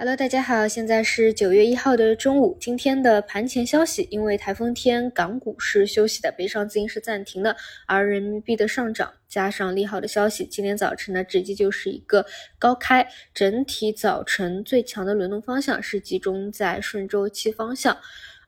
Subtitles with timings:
[0.00, 2.56] Hello，大家好，现在是九月一号的中午。
[2.60, 12.24] 今天的盘前消息，因为台风天，港股是休息的，北上资金是暂停的，而人民币的上涨加上利好的消息，今天早晨呢，直接就是一个
[12.58, 13.06] 高开。
[13.34, 17.96] 整体早晨最强的轮动方向是集中在顺周期方向。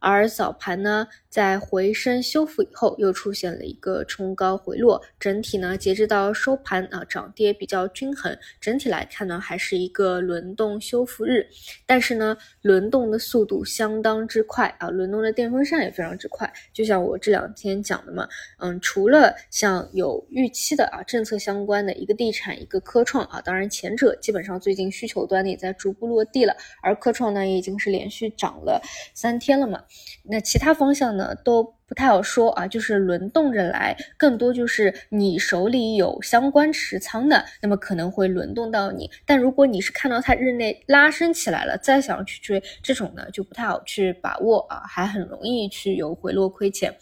[0.03, 8.35] 而早盘呢，在回升修复以后，又出现了一个冲高回落，整体呢，截止到收盘啊，涨跌比较均衡。
[8.63, 11.47] 整体来看呢，还是一个轮动修复日，
[11.85, 16.51] 但是呢，轮动的速度相当之快啊，轮动的电风扇也非常之快。
[16.73, 28.81] 就像我这两天讲的嘛，嗯，除了像有预期期的啊，政策相关的一个地产，一个科创啊，当然前者基本上最近需求端也在逐步落地了，而科创呢，也已经是连续涨了
[29.13, 29.83] 三天了嘛。
[30.23, 39.11] 那其他方向呢都不太好说啊，就是轮动着来，更多就是你手里有相关持仓的，那么可能会轮动到你。
[39.27, 46.95] 但如果你是看到它日内拉升起来了，再想要去追这种呢，就不太好去把握啊，还很容易去有回落亏钱。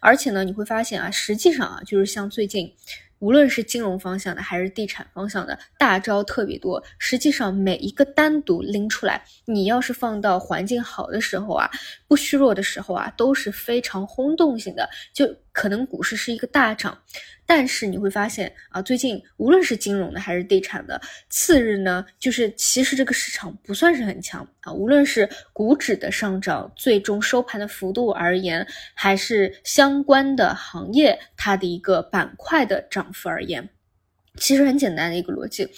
[0.00, 2.72] 而且呢，你会发现啊，实际上啊，就是像最近。
[3.20, 6.82] 无论是金融方向的还是地产方向的，大招特别多。
[6.98, 11.70] 实际上每一个单独拎出来，你要是放到环境好的时候啊，
[12.06, 14.88] 不虚弱的时候啊，都是非常轰动性的。
[15.12, 15.34] 就。
[15.58, 16.96] 可能股市是一个大涨，
[17.44, 21.00] 但是你会发现啊，最近无论是金融的还是地产的，
[21.30, 24.72] 次日呢，就是其实这个市场不算是很强啊。
[24.72, 33.68] 无论是股指的上涨，最终收盘的幅度而言，还是相关的行业它的一个板块的涨幅而言，
[34.40, 35.68] 其实很简单的一个逻辑，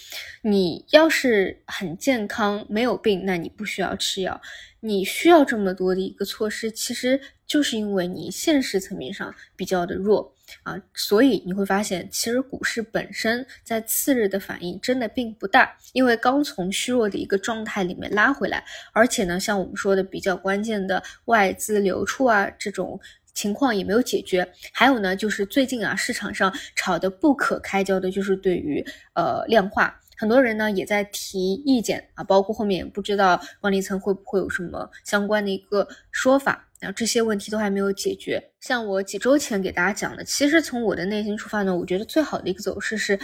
[0.42, 4.40] 你要是很健康没有病，那你不需要吃药。
[4.82, 22.98] 你需要这么多的一个措施，其实就是因为你现实层面上比较的弱啊，所以你会发现，其实股市本身在次日的反应真的并不大，因为刚从虚弱的一个状态里面拉回来，而且呢，像我们说的比较关键的外资流出啊这种
[23.34, 28.84] 情况也没有解决，还有呢，就是最近啊市场上炒得不可开交的就是对于
[29.14, 30.00] 呃量化。
[30.16, 36.69] 很多人呢也在提意见啊，包括后面不知道管理层会不会有什么相关的一个说法。
[36.80, 43.18] 然后这些问题都还没有解决，像我几周前给大家讲的，其实从我的内心出发呢，我觉得最好的一个走势是，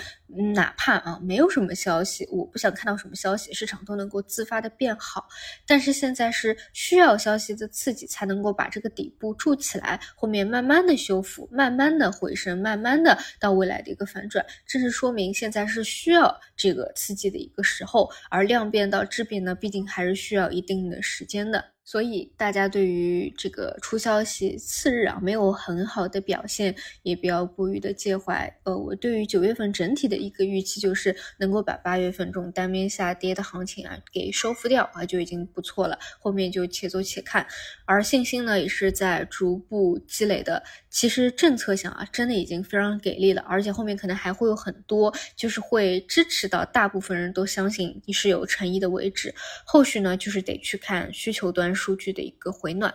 [0.55, 5.27] 哪怕啊没有什么消息，我不想看到什么消息，市场都能够自发的变好。
[5.67, 21.76] 但是现在是需要消息的刺激才能够把这个底部筑起来，后面慢慢的修复，慢慢的回升，慢慢的到未来的一个反转，这是说明现在是需要这个刺激的一个时候，而量变到质变呢，毕竟还是需要一定的时间的。
[21.87, 26.75] 所以大家对于这个出消息次日啊没有很好的表现，
[27.05, 28.53] 也不要过于的介怀。
[28.65, 35.97] 呃，我对于九月份整体的一个预期就是能够把八月份这种单边下跌的行情啊给收复掉啊就已经不错了。
[36.19, 37.47] 后面就且走且看，
[37.85, 40.65] 而信心呢也是在逐步积累的。
[40.91, 49.33] 其实政策上啊真的已经非常给力了，而且后面可能还会有很多，就是会支持到大部分人都相信你是有诚意的为止。
[49.65, 51.76] 后续呢就是得去看需求端。
[51.77, 52.93] 数据的一个回暖，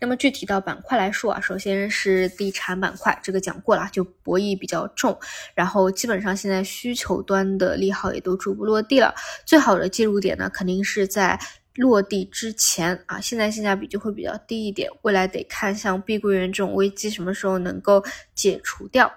[0.00, 5.18] 那么具体到板块来说啊，首先是地产板块，这个讲过了，就博弈比较重，
[5.54, 9.14] 然后基本上现在需求端的利好也都逐步落地了，
[9.46, 11.38] 最好的介入点呢，肯定是在
[11.76, 19.10] 落地之前啊，现在性价比就会比较低一点，未来得看像碧桂园这种危机什么时候能够解除掉，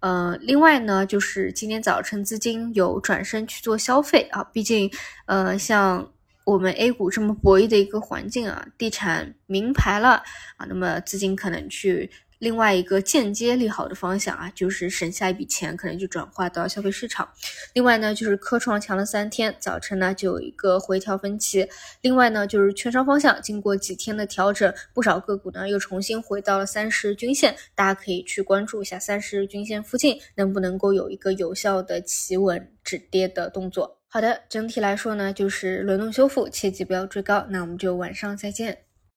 [0.00, 4.90] 呃，另外呢，就是今天早晨资金有转身去做消费啊，毕竟
[5.26, 6.12] 呃像。
[6.48, 10.22] 我们 A 股这么博弈的一个环境啊，地产明牌了
[10.56, 17.28] 啊，那么资金可能去另外一个间接利好的方向啊，就是省下一笔钱，可能就转化到消费市场。
[17.74, 21.68] 另外呢，就是科创强了三天，早晨呢就有一个回调分歧。
[22.00, 33.97] 另外呢，就是券商方向，经过几天的调整，不少个股呢又重新回到了三十日均线，大家可以去关注一下三十日均线附近能不能够有一个有效的企稳止跌的动作。
[34.10, 37.46] 好的，整体来说呢，就是轮动修复，切记不要追高。
[37.50, 38.87] 那我们就晚上再见。